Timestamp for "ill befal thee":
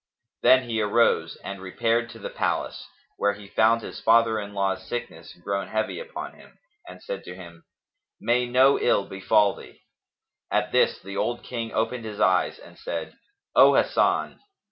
8.79-9.81